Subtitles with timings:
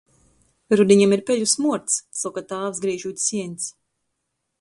[0.79, 3.69] "Rudiņam ir peļu smuords," soka tāvs, grīžūt sieņs.